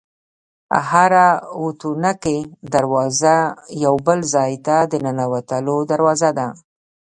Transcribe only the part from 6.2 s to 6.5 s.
ده.